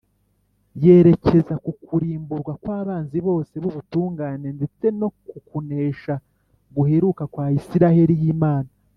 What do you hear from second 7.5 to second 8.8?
isiraheli y’imana.